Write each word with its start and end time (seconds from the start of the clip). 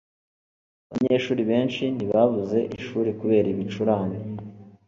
Abanyeshuri 0.91 1.41
benshi 1.51 1.83
ntibabuze 1.95 2.59
ishuri 2.77 3.09
kubera 3.19 3.47
ibicurane 3.53 4.17